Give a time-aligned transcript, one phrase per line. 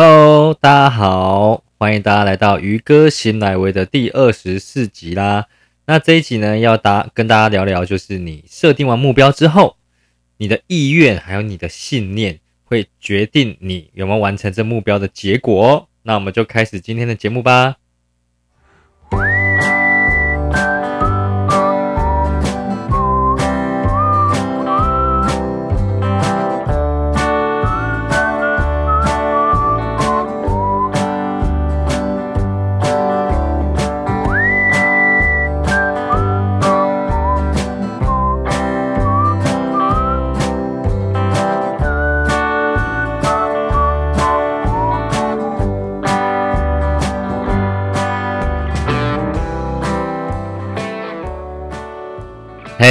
[0.00, 5.46] Hello，大家好，欢迎大家来到鱼哥醒来维的第二十四集啦。
[5.86, 9.74] 那这一集呢，要大跟大家聊聊，就是你设定完目标之后，
[10.36, 15.88] 你的意愿还有你的信念，会决定你有没有完成这目标的结果哦。
[16.04, 17.74] 那我们就开始今天的节目吧。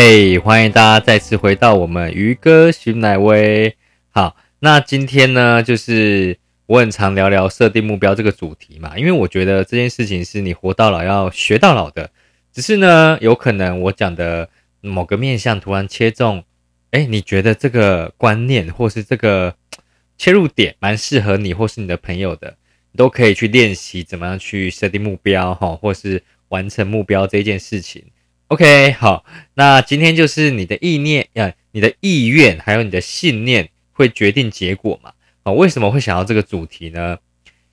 [0.09, 3.75] 嘿，欢迎大家再次回到我们鱼哥徐乃威。
[4.09, 12.09] 好，那今天呢，就是我很常聊聊设定目标这个主题嘛，因为我觉得这件事情是你活到老要学到老的。
[12.53, 14.47] 只是呢，有可能我讲的
[14.79, 16.45] 某个面向突然切中，
[16.91, 19.55] 哎，你觉得这个观念或是这个
[20.17, 22.55] 切入点蛮适合你或是你的朋友的，
[22.93, 28.05] 你都可以去练习怎么样去设定目标哈，或是完成目标这件事情。
[28.49, 35.11] OK，好，那今天就是你的意念呀，你的意愿还有你的信念会决定结果嘛？
[35.43, 37.17] 啊，为什么会想要这个主题呢？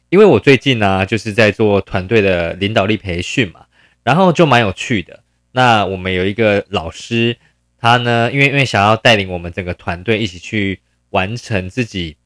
[0.09, 3.67] 因为我最近呢就是在做团队的领导力培训嘛，
[4.03, 5.23] 然后就蛮有趣的。
[5.53, 7.37] 那我们有一个老师，
[7.79, 10.81] 他呢，因为因为想要带领我们整个团队一起去
[11.11, 12.17] 完成自己，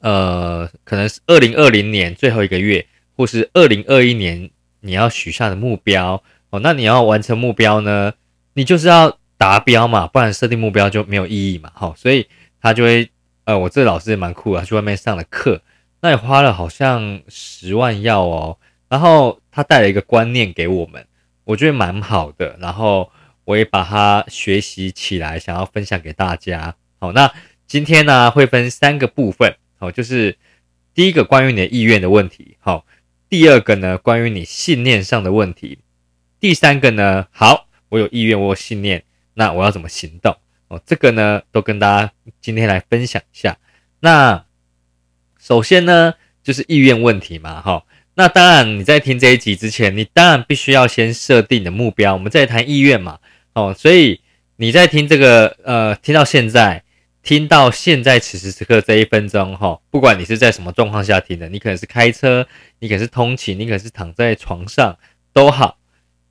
[0.00, 4.48] 呃，可能是二零二零年最后一个月，或是二零二一年
[4.80, 6.22] 你要许下的目标。
[6.50, 8.14] 哦，那你要完成目标呢？
[8.54, 11.70] 你就是要达标嘛，不然设定目标就没有意义嘛。
[11.74, 12.26] 好，所以
[12.60, 13.10] 他就会，
[13.44, 15.60] 呃，我这老师也蛮酷啊，去外面上了课，
[16.00, 18.58] 那也花了好像十万要哦。
[18.88, 21.06] 然后他带了一个观念给我们，
[21.44, 22.56] 我觉得蛮好的。
[22.58, 23.10] 然后
[23.44, 26.74] 我也把它学习起来，想要分享给大家。
[26.98, 27.30] 好，那
[27.66, 29.54] 今天呢会分三个部分。
[29.78, 30.36] 好，就是
[30.94, 32.56] 第一个关于你的意愿的问题。
[32.58, 32.86] 好，
[33.28, 35.78] 第二个呢关于你信念上的问题。
[36.40, 39.02] 第三个呢，好，我有意愿，我有信念，
[39.34, 40.36] 那我要怎么行动？
[40.68, 43.56] 哦，这个呢，都跟大家今天来分享一下。
[44.00, 44.44] 那
[45.40, 47.84] 首先呢，就是意愿问题嘛，哈。
[48.14, 52.14] 那当然，你在听这一集之前，你当然必须要先设定的目标。
[52.14, 53.18] 我们再谈意愿嘛，
[53.54, 54.20] 哦，所以
[54.56, 56.82] 你在听这个，呃，听到现在，
[57.22, 62.46] 听到现在此时此刻这一分钟，哈，不管你是在什么状况下听的，你可能是开车，
[62.80, 64.98] 你可能是通勤，你可能是躺在床上，
[65.32, 65.78] 都好。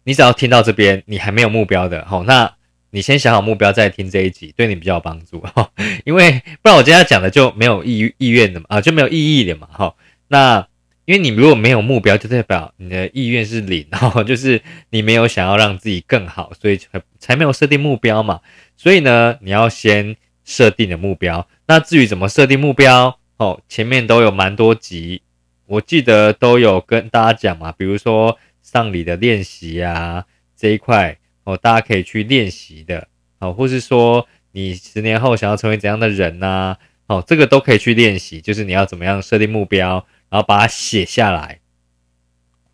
[0.08, 2.50] 你只要听到这边，你还没有目标的，好，那
[2.92, 5.70] 你先想好目标再听这一集，对你比较有帮助哈。
[6.06, 9.94] 因为不然我今天讲的就没有意意愿的嘛，啊，就没有意义的嘛，哈。
[10.30, 10.66] 那
[11.04, 18.40] 因为你如果没有目标，就代表你的意愿是零， 哈，就是你没有想要让自己更好，所以才才没有设定目标嘛。
[18.78, 21.46] 所以呢，你要先设定的目标。
[21.68, 25.22] 那至于怎么设定目标，哦，前面都有蛮多集，
[25.66, 28.38] 我记得都有跟大家讲嘛，比如说。
[28.70, 33.08] 丧礼的练习啊，这一块哦，大家可以去练习的，
[33.40, 36.76] 好，或是说你十年后想要成为怎样的人呢？
[37.08, 41.62] 哦，这个都可以去练习，就是你要怎么样设定目标，然后把它写下来，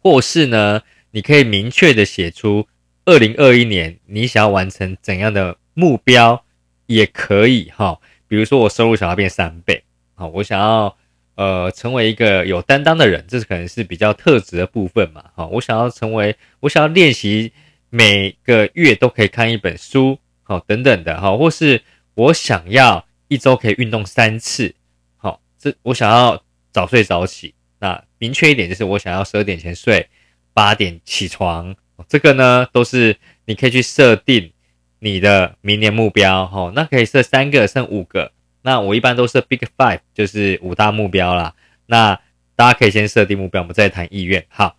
[0.01, 2.67] 或是呢，你可以明确的写出
[3.05, 6.43] 二零二一年你想要完成怎样的目标，
[6.87, 7.99] 也可以哈。
[8.27, 9.83] 比如说我收入想要变三倍，
[10.15, 10.97] 好，我想要。
[11.35, 15.25] 呃，成为一个有担当的人，这是可能是比较特质的部分嘛？
[15.35, 17.51] 好，我想要成为，我想要练习
[17.89, 21.81] 每个月都可以看一本书，好，等等的，好，或是
[22.13, 24.75] 我想要一周可以运动三次，
[25.17, 27.55] 好，这我想要早睡早起。
[27.79, 30.07] 那明确一点，就是我想要十二点前睡，
[30.53, 31.75] 八点起床，
[32.07, 34.51] 这个呢，都是你可以去设定
[34.99, 38.32] 你的明年目标，哈，那可以设三个，剩五个。
[38.63, 41.53] 那我一般都是 Big Five，就是五大目标啦。
[41.85, 42.19] 那
[42.55, 44.45] 大家可以先设定目标，我们再谈意愿。
[44.47, 44.77] 好，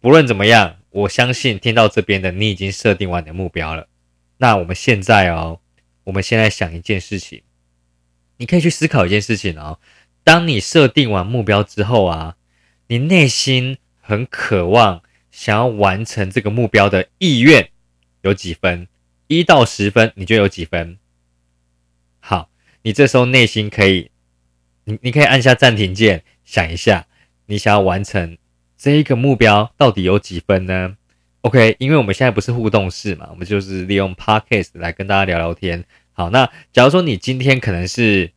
[0.00, 3.86] 不论怎么样，我相信听到这边的你已经设定完你的目标了。
[4.38, 5.60] 那我们现在哦，
[6.02, 7.42] 我们现在想一件事情，
[8.38, 9.78] 你可以去思考一件事情哦。
[10.24, 12.36] 当你设定完目标之后啊，
[12.88, 17.70] 你内心很渴望想要完成这个目标的意愿
[18.22, 18.88] 有几分？
[19.28, 20.98] 一到十分，你觉得有几分？
[22.18, 22.50] 好。
[22.84, 24.10] 你这时候内心可以，
[24.84, 27.06] 你你可以按下暂停键，想一下，
[27.46, 28.36] 你想要完成
[28.76, 30.94] 这一个目标到底有几分呢
[31.40, 35.82] ？OK，因为我们现在不是互动式嘛，我们就是利用 Podcast 来跟大家聊聊天。
[36.12, 38.30] 好，那假如说你今天可能是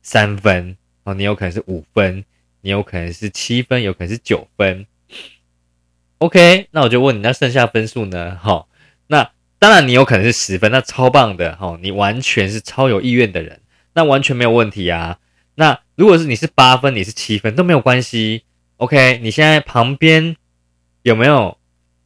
[0.00, 2.24] 三分，哦，你有可能是五分，
[2.62, 4.86] 你有可能是七分，有可能是九分。
[6.18, 8.36] OK，那我就问你，那剩下分数呢？
[8.42, 8.68] 好，
[9.08, 13.60] 那当然你有可能是十分，那超棒的哈，你完全是超有意愿的人，
[13.94, 15.18] 那完全没有问题啊。
[15.56, 18.44] 那如果是你是八分，你是七分都没有关系。
[18.76, 20.36] OK，你现在旁边
[21.02, 21.58] 有没有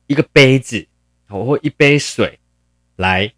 [0.07, 0.87] 一个杯子
[1.29, 2.39] 或一杯水
[2.97, 3.33] 来？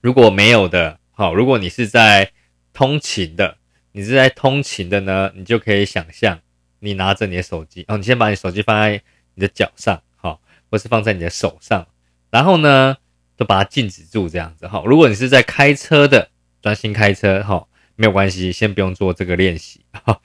[0.00, 2.32] 如果没有的，好，如果你是在
[2.72, 3.58] 通勤的。
[3.96, 6.40] 你是在通勤的呢，你就可以想象，
[6.80, 9.00] 你拿着你的手机，哦，你先把你手机放在
[9.34, 11.86] 你的脚上，好，或是放在你的手上，
[12.28, 12.96] 然后呢，
[13.44, 14.82] 把它静止住，这样子，哈。
[14.86, 16.28] 如果你是在开车的，
[16.62, 20.20] 专心开车，哈，没有关系，先不用做这个练习，哈，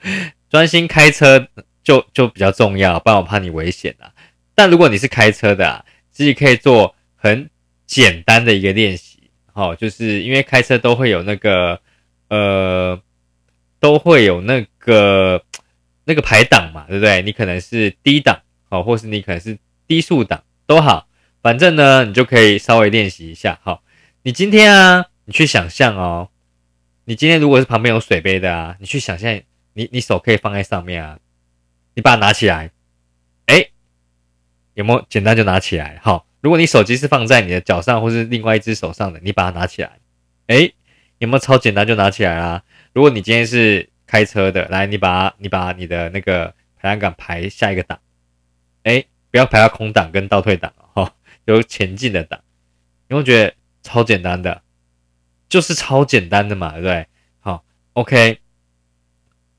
[0.48, 1.48] 专心开车
[1.82, 4.12] 就就比较重要，不然我怕你危险啊。
[4.54, 7.48] 但如果你是开车的啊，自己可以做很
[7.86, 11.80] 简单的一个练习，哈，就是因为开车都会有那个，
[12.28, 13.00] 呃。
[13.82, 15.42] 都会有那个
[16.04, 17.22] 那个排档嘛，对不对？
[17.22, 18.38] 你可能是低档，
[18.68, 21.08] 好，或是你可能是低速档都好，
[21.42, 23.58] 反正呢，你就可以稍微练习一下。
[23.62, 23.82] 好，
[24.22, 26.28] 你今天啊，你去想象哦，
[27.04, 29.40] 你今天如果是旁边有水杯的啊，你去想象，
[29.72, 31.18] 你你手可以放在上面啊，
[31.94, 32.70] 你把它拿起来，
[33.46, 33.70] 哎，
[34.74, 35.98] 有没有简单就拿起来？
[36.02, 39.98] 好，如果你手机是放在你的脚上或是另外一只手上的，你把它拿起来，
[40.48, 40.70] 哎，
[41.18, 42.62] 有没有超简单就拿起来啊？
[42.92, 47.98] 如果你今天是开车的，来，你把你把你的那个排挡杆排下一个档，
[48.82, 50.72] 哎，不要排到空档跟倒退档，
[51.54, 52.42] 有前进的档，
[53.08, 54.62] 你会觉得超简单的，
[55.48, 57.06] 就是超简单的嘛，对不对？
[57.40, 57.64] 好
[57.94, 58.38] ，OK，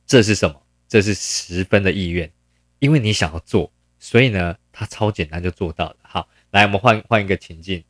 [0.05, 0.61] 这是什么？
[0.88, 2.31] 这是十分的意愿，
[2.79, 5.95] 因为你想要做，所以呢，它超简单就做到了。
[6.01, 7.83] 好，来，我们换换一个情境，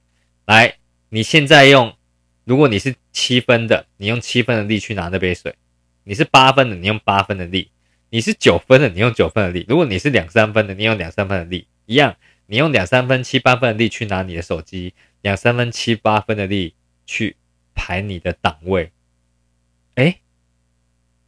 [0.45, 0.77] 来，
[1.09, 1.95] 你现在用。
[2.44, 5.54] 如果你是七分的，你用七分的力去拿那杯水；
[6.04, 7.69] 你是八分的，你用八分的力；
[8.09, 9.63] 你是九分的，你用九分的力。
[9.69, 12.18] 如果你是两三分的，你用两三分的力，一样，
[12.51, 16.75] 你用两三分、七八分的力去拿你的手机，两三分、七八分的力
[17.06, 17.38] 去
[17.74, 18.92] 排你的档位。
[19.95, 20.18] 哎，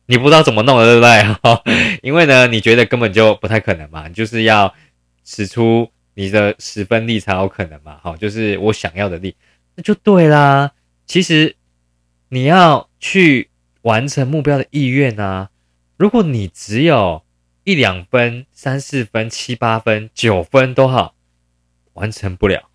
[0.08, 2.00] 你不知道怎么弄了，对不对？
[2.04, 4.76] 因为呢，你觉得根本就不太可能嘛，就是要
[5.24, 7.98] 使出你的十分力才有可能嘛。
[8.04, 9.34] 好，就是我想要的力，
[9.76, 10.74] 那就对啦。
[11.06, 11.56] 其实
[12.28, 13.50] 你要去
[13.84, 15.48] 完成目标的意愿呢？
[15.96, 17.24] 如果你只有
[17.64, 21.13] 一两分、三四分、七八分、九分都好，
[21.94, 22.70] 完成不了，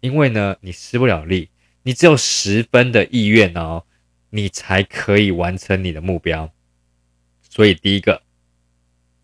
[0.00, 1.50] 因为呢，你施不了力。
[1.82, 3.84] 你只有十分的意愿哦，
[4.30, 6.52] 你才可以完成你的目标。
[7.48, 8.22] 所以第一个，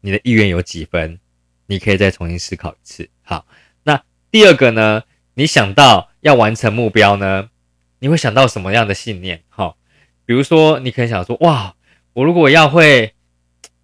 [0.01, 1.21] 你的意愿有几分？
[1.67, 3.09] 你可以再重新思考一次。
[3.23, 3.47] 好，
[3.83, 5.03] 那第二个呢？
[5.35, 7.51] 你想到要完成目标呢？
[7.99, 9.43] 你会想到什么样的信念？
[9.49, 9.77] 哈，
[10.25, 11.75] 比如说，你可能想说，哇，
[12.13, 13.15] 我如果要会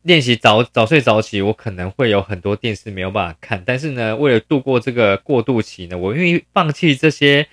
[0.02, 3.62] 练习早早睡早起，我可能会有很多电视没有办法看。
[3.66, 7.46] 但是呢，为了度过这个过渡期呢，我愿意放弃这些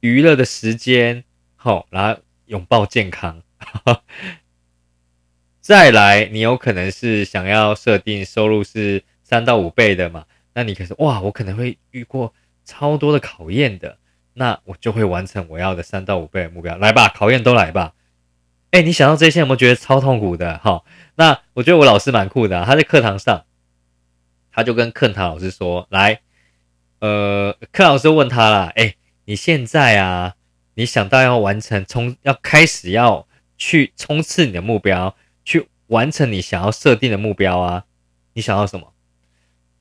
[0.00, 1.24] 娱乐的时间，
[1.56, 3.42] 好，然后拥抱健康。
[5.60, 10.26] 再来，你有可能是想要设定收入是三到五倍的嘛？
[10.52, 12.34] 那你可是哇，我可能会遇过
[12.66, 13.96] 超多的考验的。
[14.34, 17.94] 那我就会完成我要的三到五倍的目标，来吧，考验都来吧。
[18.74, 20.58] 哎，你想到这些有没有觉得超痛苦的？
[20.58, 20.82] 哈，
[21.14, 23.44] 那我觉得我老师蛮酷的，他在课堂上，
[24.50, 26.22] 他就跟课堂老师说：“来，
[26.98, 30.34] 呃，课老师问他啦，哎，你现在啊，
[30.74, 35.14] 你想到要完成冲，要开始要去冲刺你的目标，
[35.44, 37.84] 去完成你想要设定的目标啊，
[38.32, 38.92] 你想要什么？”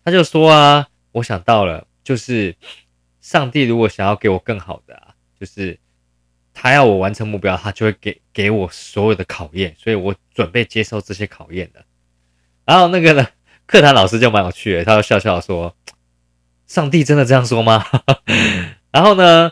[0.05, 2.55] 他就说啊，我想到了，就是。
[3.21, 5.79] 上帝如果想要给我更好的啊，就是
[6.53, 11.83] 他要我完成目标，他就会给给我所有的考验，所以我准备接受这些考验的。
[12.65, 13.27] 然后那个呢，
[13.65, 15.75] 课堂老师就蛮有趣的，他就笑笑说
[16.67, 17.83] ：“上帝真的这样说吗？”
[18.91, 19.51] 然后呢，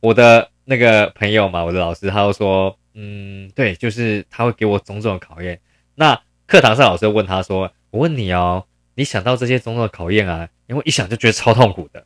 [0.00, 5.60] 我的那个朋友嘛，我的老师，他就说：“嗯，对，就是他会给我种种的考验。”
[5.94, 12.04] 那课堂上老师问他说：“我问你哦，你想到这些种种的考验啊，因为一想就觉得超痛苦的。”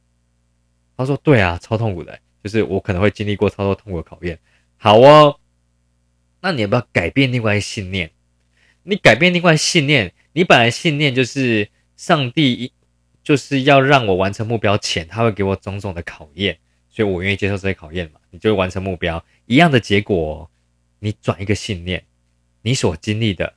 [0.97, 4.39] 他说：“对啊，超痛苦的，就是我可能会经历过超多痛苦的考验。
[4.77, 5.41] 好哦，
[6.43, 8.11] 那你要不要改变另外一信念？
[8.83, 12.71] 你改变另外信念，你本来信念就是上帝
[13.23, 16.59] 就是要让我完成目标前，他会给我种种的考验，
[16.91, 18.21] 所以我愿意接受这些考验嘛？
[18.31, 20.51] 你就会完成目标一样的结果。
[20.99, 22.05] 你转一个信念，
[22.61, 23.55] 你所经历的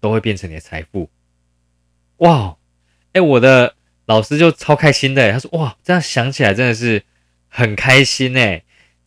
[0.00, 1.08] 都会变成你的财富。
[2.16, 2.56] 哇，
[3.12, 7.02] 哎，我的。”老师就超开心的，他说：“哇，这样想起来真的是
[7.56, 8.62] 很开心哎，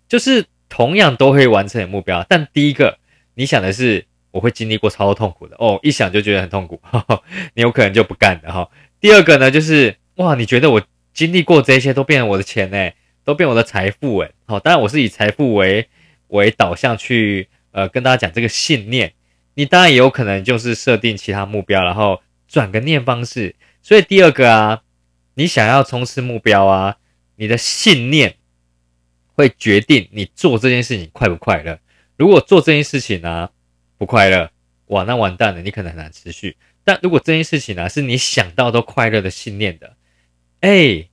[0.07, 2.97] 就是同样都会完成目标，但第一个
[3.35, 6.81] 你想的是我会经历过超痛苦的哦，一想就觉得很痛苦，
[7.53, 8.67] 你有可能就不干的哈。
[8.99, 10.81] 第二个呢，就是哇，你觉得我
[11.13, 12.91] 经历过这些都变成我的钱呢，
[13.23, 14.31] 都变我的财富诶。
[14.47, 15.87] 好，当然我是以财富为
[16.29, 19.13] 为导向去呃跟大家讲这个信念，
[19.53, 23.55] 你当然也有可能就是设定其他目标，然后转个念方式。
[23.83, 24.81] 所以第二个啊，
[25.35, 26.97] 你想要冲刺目标啊，
[27.37, 28.35] 你的信念
[29.39, 31.79] 会决定你做这件事情快不快乐。
[32.17, 33.49] 如果做这件事情呢？
[33.97, 34.49] 不快乐
[34.87, 36.55] 哇，那完蛋了，你可能很难持续。
[36.85, 39.97] 但如果这件事情呢，是你想到都快乐的信念的，
[40.61, 41.09] 哎，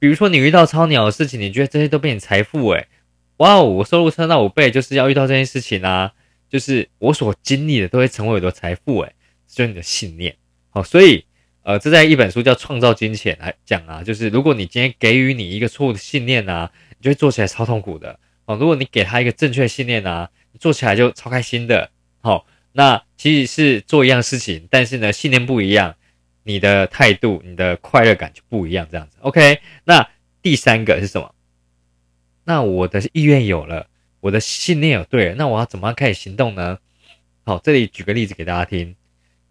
[0.00, 2.88] 比如说你遇到超鸟的事情，你觉得这些都变成财富，哎，
[3.36, 6.12] 哇哦，我收入升到五倍，就是要遇到这件事情啊，
[6.50, 9.12] 就是我所经历的都会成为我的财富，哎，
[9.46, 10.34] 就是你的信念。
[10.70, 11.24] 好，所以
[11.62, 18.18] 呃，这在一本书叫《创造金钱》来讲啊，就是如果你今天给予你一个错误的信念啊，你就会做起来超痛苦的。
[18.46, 21.90] 哦，如果你给他一个正确信念啊，做起来就超开心的。
[22.20, 25.96] 好，那其实是做一样事情，但是呢，信念不一样，
[26.44, 28.86] 你的态度、你的快乐感就不一样。
[28.90, 29.60] 这样子，OK。
[29.84, 30.08] 那
[30.42, 31.34] 第三个是什么？
[32.44, 33.88] 那我的意愿有了，
[34.20, 36.78] 我的信念有对了，那我要怎么样开始行动呢？
[37.44, 38.94] 好，这里举个例子给大家听。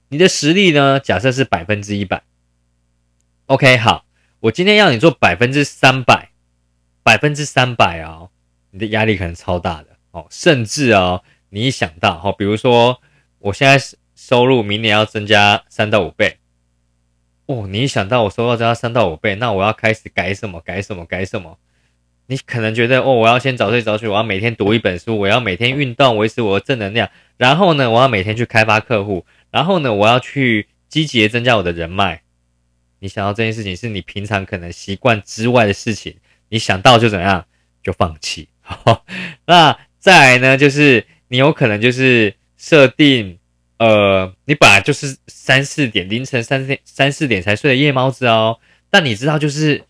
[0.08, 1.00] 你的实力呢？
[1.00, 2.24] 假设是百分之一百。
[3.48, 4.06] OK，好，
[4.40, 6.25] 我今天要你做百分之三百，
[7.06, 8.32] 百分之三百哦，
[8.72, 11.22] 你的压力可能超大的哦，甚至哦。
[11.50, 13.00] 你一想到哈，比如说
[13.38, 13.78] 我现在
[14.16, 16.40] 收入明年要增加三到五倍，
[17.46, 20.60] 哦，你一想到我收入增加三到五倍，那我要开始改什么？
[20.62, 21.06] 改什么？
[21.06, 21.60] 改什么？
[22.26, 27.08] 你可能觉得哦，我要先早睡早起，我要每天读一本书，我要每天运动，维持我的正能量，
[27.38, 32.24] 然后呢，我要每天去开发客户，然后呢，我要去积极的增加我的人脉。
[33.00, 36.18] 你想到这件事情是你平常可能习惯之外的事情，
[36.50, 37.46] 你想到就怎样
[37.84, 38.50] 就放弃。
[39.46, 41.06] 那再来呢，就是。
[41.28, 43.40] 你有可能就是设定，
[43.78, 48.60] 呃，你本来就是三四点凌晨三四三四点才睡的夜猫子哦，
[48.92, 49.84] 但你知道就是，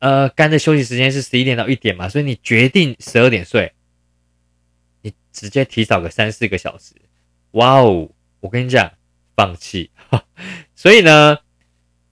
[0.00, 3.72] 呃，肝的休息时间是十一点到一点嘛，所以你决定十二点睡，
[5.00, 6.92] 你直接提早个三四个小时，
[7.52, 8.92] 哇哦，我跟你讲，
[9.34, 9.90] 放弃，
[10.76, 11.38] 所以呢，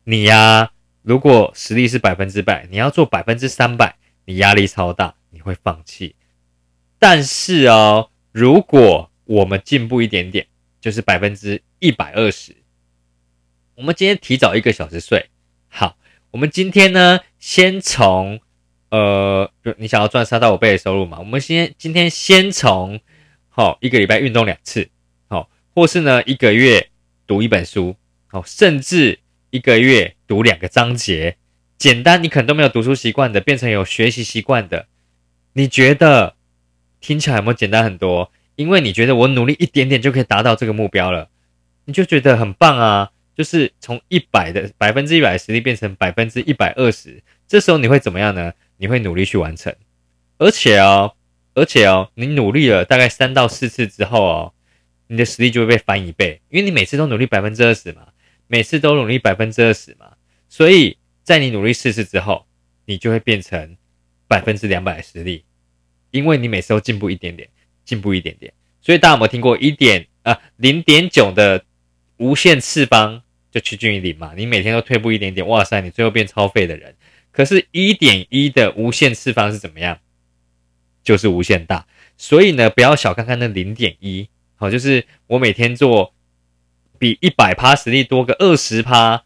[0.04, 0.70] 你呀，
[1.02, 6.16] 如果实力是百分之百，你要做百分之三百，你压力超大，你会放弃，
[6.98, 8.08] 但是哦。
[8.32, 10.46] 如果我们进步一点点，
[10.80, 12.56] 就是百分之一百二十。
[13.74, 15.28] 我们今天提早一个小时睡，
[15.68, 15.98] 好。
[16.30, 18.40] 我们今天呢，先从
[18.88, 21.18] 呃，你想要赚三到五倍的收入嘛？
[21.18, 22.98] 我们先今天先从
[23.50, 24.88] 好一个礼拜运动两次，
[25.28, 26.88] 好，或是呢一个月
[27.26, 27.96] 读一本书，
[28.28, 29.18] 好，甚至
[29.50, 31.36] 一个月读两个章节，
[31.76, 34.86] 简单，你可能都没有读书习惯的，变成有学习习惯的，
[35.52, 36.36] 你觉得？
[37.02, 38.32] 听起来有没有简单很多？
[38.56, 41.28] 因为你觉得我努力一点点就可以达到这个目标了，
[41.84, 43.10] 你就觉得很棒啊！
[43.36, 48.54] 就是从一百的百分之一百的实力变成百分之一百二十，这时候你会怎么样呢？
[48.78, 49.76] 你会努力去完成，
[50.38, 51.12] 而且哦，
[51.52, 54.54] 而且哦，你努力了大概三到四次之后哦，
[55.08, 58.06] 你的实力就会被翻一倍，因为你每次都努力百分之二十嘛，
[58.46, 60.12] 每次都努力百分之二十嘛，
[60.52, 62.44] 所以在你努力试试之后，
[62.84, 63.74] 你就会变成
[64.28, 65.46] 百分之两百的实力。
[66.10, 67.48] 因为你每次都进步一点点，
[67.86, 71.64] 进步一点点，所以大家有没有听过一点啊零点九的
[72.18, 74.34] 无限次方就趋近于零嘛？
[74.36, 76.94] 你每天都退步一点点，哇塞，你最后变超废的人。
[77.30, 80.00] 可是一点一的无限次方是怎么样？
[81.02, 81.86] 就是无限大。
[82.18, 86.12] 所以呢，不要小看看那零点一，好，就是我每天做
[86.98, 89.24] 比一百趴实力多个二十趴，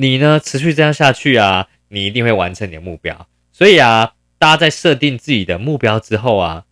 [0.00, 3.28] 你呢持续这样下去啊，你一定会完成你的目标。
[3.52, 4.14] 所以啊。
[4.40, 6.64] 大家在设定自己的目标之后啊，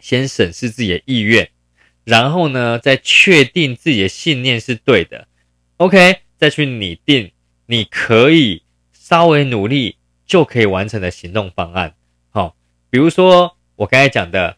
[0.00, 1.50] 先审视自己的意愿，
[2.02, 5.28] 然后呢，再确定自己的信念是对的
[5.76, 7.30] ，OK，再去拟定
[7.66, 11.94] 你可以稍微努力就可以完成的行动方案。
[12.30, 12.56] 好，
[12.90, 14.56] 比如说我刚才讲的，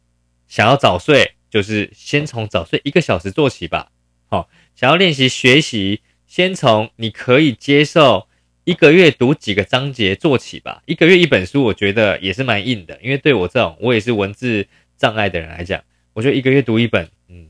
[0.48, 3.90] 想要早睡，就是先从早睡一个小时做起吧。
[4.30, 6.00] 好，想要练习学习，
[6.32, 8.26] 先从你可以接受。
[8.64, 15.82] 一个月读几个章节做起吧，一个月一本书，我觉得也是蛮硬的，因为对我这种我也是文字障碍的人来讲，
[16.14, 17.48] 我觉得一个月读一本，嗯，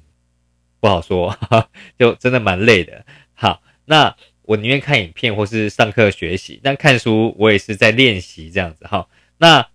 [0.81, 1.39] 不好说，
[1.97, 3.05] 就真的蛮累的。
[3.35, 8.85] 好，那我宁愿看影片或是上课学习，但看书我也是在练习这样子。
[8.87, 9.07] 哈，
[9.39, 9.69] 那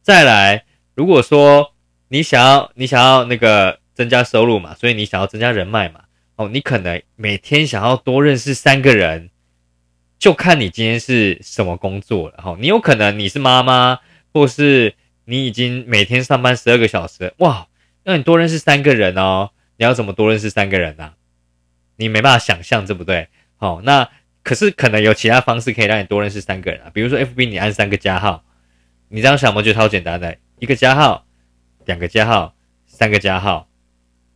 [0.00, 1.74] 再来，如果说
[2.08, 6.03] 你想要你想要那个增加收入嘛，所以你想要增加人脉嘛，
[6.36, 9.30] 哦，你可能每天想要多认识三个人。
[10.16, 13.98] 就看你今天是什么工作了哈，你有可能你是妈妈，
[14.32, 14.94] 或是
[15.26, 17.66] 你已经每天上班十二个小时，哇，
[18.04, 21.14] 那你多认识三个人哦，你要怎么多认识三个人啊？
[21.96, 23.28] 你没办法想象，对不对？
[23.56, 24.08] 好，那
[24.42, 28.44] 可是可能有其他方式可以让你多认识三个人啊，比如说 FB 你按三个加号，
[29.08, 31.26] 你这样想，我觉得超简单的，一个加号，
[31.84, 32.54] 两个加号，
[32.86, 33.68] 三个加号，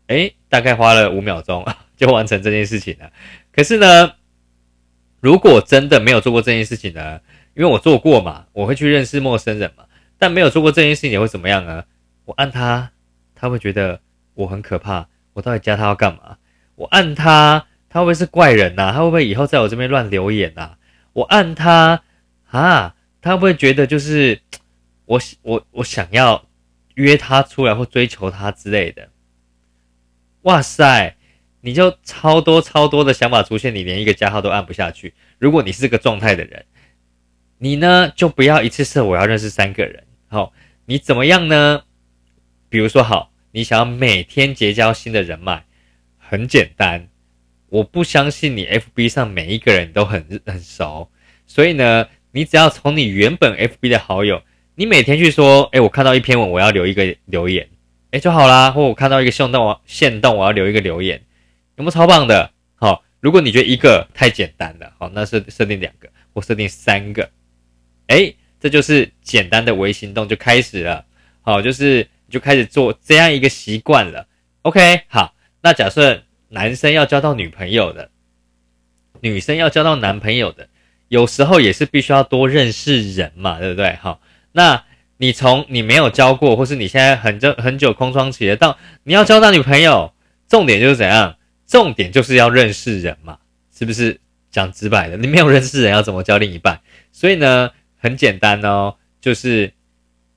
[0.08, 1.64] 诶，大概花了五秒钟
[1.98, 3.12] 就完成这件事情了。
[3.52, 4.14] 可是呢，
[5.20, 7.20] 如果真的没有做过这件事情呢？
[7.54, 9.84] 因为我做过嘛，我会去认识陌生人嘛，
[10.16, 11.84] 但没有做过这件事情会怎么样呢？
[12.24, 12.92] 我按他，
[13.34, 14.00] 他会觉得
[14.34, 16.38] 我很可怕，我到底加他要干嘛？
[16.76, 18.92] 我按他，他会不会是怪人呐？
[18.92, 20.76] 他会不会以后在我这边乱留言呐？
[21.14, 22.04] 我按他
[22.50, 24.40] 啊，他会不会觉得就是
[25.06, 26.46] 我我我想要
[26.94, 29.08] 约他出来或追求他之类的？
[30.42, 31.16] 哇塞，
[31.60, 35.14] 你就超多超多的想法出现，你连一个加号都按不下去。
[35.38, 36.64] 如果你是这个状态的人。
[37.60, 40.04] 你呢，就不要一次设我要认识三个人。
[40.28, 40.52] 好，
[40.86, 41.82] 你怎么样呢？
[42.68, 45.64] 比如说，好，你想要每天结交新的人脉，
[46.16, 47.08] 很简单。
[47.70, 51.10] 我不相信你 FB 上每一个人都很很熟，
[51.48, 54.40] 所以呢，你只要从你原本 FB 的好友，
[54.76, 57.68] 你每天去说，哎，我看到一篇文，我要留一个留言，
[58.12, 58.70] 哎，就好啦。
[58.70, 61.20] 或我看到一个线动，我线动，我要留一个留言，
[61.78, 62.50] 有没有超棒的？
[62.74, 67.30] 好，如果你觉得一个太简单了，好，那设设定两个，或设定三个。
[68.08, 71.04] 哎，这就是简单的微行动就开始了，
[71.40, 74.26] 好，就是你就开始做这样一个习惯了。
[74.62, 78.10] OK，好，那假设男生要交到女朋友的，
[79.20, 80.68] 女生要交到男朋友的，
[81.06, 83.94] 有时候也是必须要多认识人嘛，对不对？
[84.02, 84.20] 好，
[84.50, 84.84] 那
[85.18, 90.12] 你从你没有交过，或是你现在很久很久空窗期的，到你要交到女朋友，
[90.48, 91.36] 重点就是怎样？
[91.68, 93.38] 重点就是要认识人嘛，
[93.72, 94.18] 是不是？
[94.50, 96.80] 讲直白的，你没有认识人，要怎么交另一半？
[97.12, 97.70] 所以呢？
[98.00, 99.72] 很简单哦，就是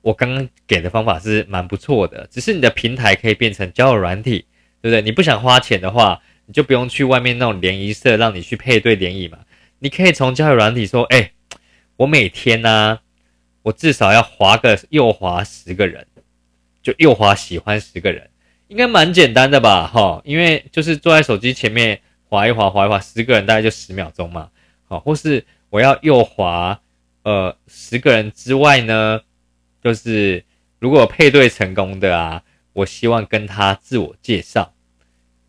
[0.02, 4.44] 我刚刚给的方法是蛮不错的，只是你的平台可以变成交友软体，
[4.82, 5.00] 对不对？
[5.00, 9.38] 你不想花钱的话，你就不用去外面那种联谊社让你去配对联谊嘛。
[9.78, 11.32] 你可以从交友软体说，哎，
[11.96, 12.98] 我每天呢，
[13.62, 16.06] 我至少要划个右划十个人，
[16.82, 18.28] 就右划喜欢十个人，
[18.72, 19.86] 应该蛮简单的吧？
[19.86, 24.48] 哈，因为就是坐在手机前面滑一滑，滑一滑，十个人大概就十秒钟嘛。
[24.88, 26.80] 好，或是我要右滑。
[27.22, 29.20] 呃，十个人之外呢，
[29.84, 30.42] 就是
[30.78, 34.72] 如果配对成功的啊，我希望跟他自我介绍，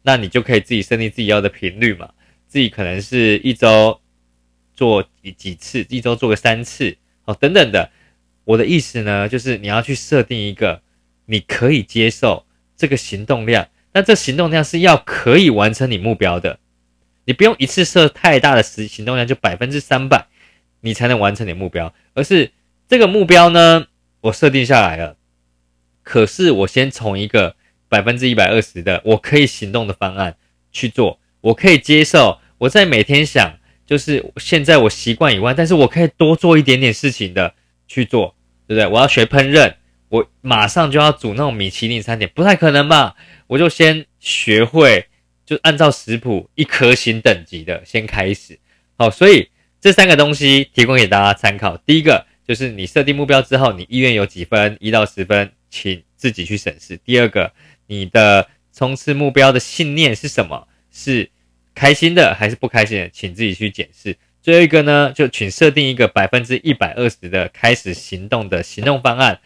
[0.01, 2.11] 那你就可以自己设定自己要的频率嘛，
[2.45, 4.01] 自己可能是一周
[4.75, 7.89] 做几几次，一周做个三次，哦，等等的。
[8.43, 10.81] 我的意思呢，就是你要去设定一个
[11.25, 12.42] 你可以接受
[12.75, 16.59] 这个行动量，那这行动量是要可以完成你目标的，
[17.25, 20.27] 你不用一次设太大的时行动量，就百分之三百。
[20.85, 22.51] 你才能完成你目标，而是
[22.89, 23.87] 这个目标呢，
[24.19, 25.15] 我设定下来了。
[26.03, 27.55] 可是我先从一个
[27.87, 30.35] 百分之一百二十的我可以行动的方案
[30.73, 32.37] 去做，我可以接受。
[32.57, 33.53] 我在每天想，
[33.85, 37.55] 就是现在我习惯以外，但是我可以多做一点点事情的
[37.87, 38.35] 去做，
[38.67, 38.85] 对不对？
[38.85, 39.75] 我要学烹饪，
[40.13, 43.15] 我马上就要煮那种米其林餐点，不太可能吧？
[43.47, 45.07] 我就先学会，
[45.43, 48.59] 就按照食谱一颗星等级的先开始。
[48.95, 49.49] 好，所以。
[49.83, 51.75] 这三个东西提供给大家参考。
[51.75, 56.95] 第一个就是你设定目标之后，你意愿有几分，一到十分，请自己去审视。
[57.03, 57.51] 第二个，
[57.87, 60.69] 你的冲刺目标的信念是什么？
[60.89, 61.29] 是
[61.75, 63.09] 开心的还是不开心的？
[63.09, 64.15] 请自己去检视。
[64.41, 69.41] 最后一个呢，就请设定一个百分之一百二十的开始行动的行动方案，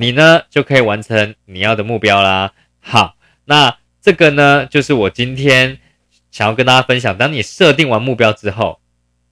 [0.00, 2.52] 你呢就可以完成你要的目标啦。
[2.78, 5.80] 好，那这个呢，就是我今天
[6.30, 7.18] 想要跟大家分享。
[7.18, 8.78] 当你设定完目标之后，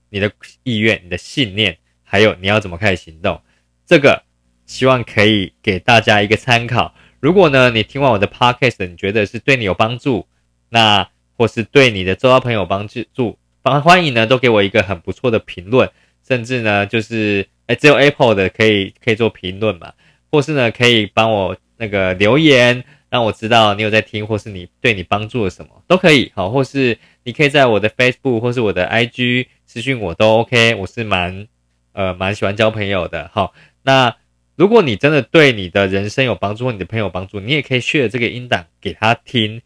[0.09, 0.29] 你的
[0.63, 3.41] 意愿、你的信念，还有你要怎么开始行动，
[3.85, 4.23] 这个
[4.65, 6.93] 希望可以给大家一个参考。
[7.21, 10.27] 如果呢，你听完我的 podcast，你觉得是对你有帮助，
[10.67, 15.89] 那或是对你的周遭朋友帮助，欢欢迎呢都给我一个很不错的评论，
[16.27, 19.93] 甚至呢就是哎只有 Apple 的可以可以做评论嘛，
[20.31, 29.47] 或是呢可以帮我那个留言，让我知道你有在听，或是你对你帮助了什么都可以好，或是你可以在我的 Facebook 或是我的 IG。
[29.69, 31.45] 私讯我都 OK，我是蛮
[31.91, 33.29] 呃蛮喜欢交朋友的。
[33.33, 34.15] 好，那
[34.55, 39.61] 如果你真的对你的人生有帮助，或你的朋友帮助，你也可以 share 这个音档给他听，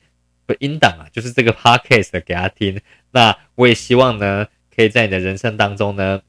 [0.47, 2.81] 不音档啊，就是这个 podcast 给他听。
[3.11, 6.23] 那我也希望呢，可以在你的人生当中呢，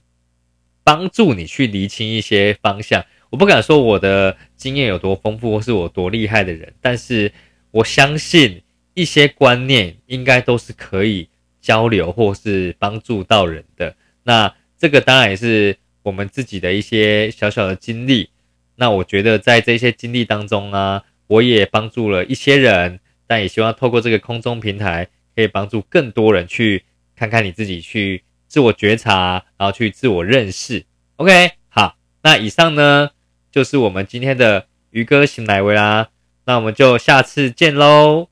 [0.85, 3.03] 帮助你去厘清一些方向。
[3.33, 7.33] 我不敢说我的经验有多丰富或是我多厉害的人但是
[7.71, 11.31] 我相信一些观念应该都是可以
[11.63, 13.97] 交流或是帮助到人的。
[14.25, 18.29] 那这个当然也是我们自己的一些小小的经历。
[18.77, 26.85] 那我觉得在这些经历当中呢我也帮助了一些人但也希望透过这个空中平台可以帮助更多人去
[27.17, 30.85] 看看你自己去自我觉察然后去自我认识。
[31.17, 33.09] Ok 好那以上呢
[33.53, 36.09] 就是我们今天的渔歌行来为啦？
[36.47, 38.29] 那我们就下次见喽